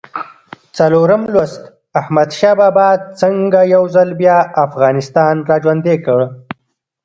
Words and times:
څلورم 0.77 1.21
لوست: 1.33 1.61
احمدشاه 1.99 2.55
بابا 2.59 2.87
څنګه 3.21 3.59
یو 3.73 3.83
ځل 3.95 4.09
بیا 4.21 4.37
افغانستان 4.65 5.35
را 5.49 5.57
ژوندی 5.63 5.97
کړ؟ 6.05 6.19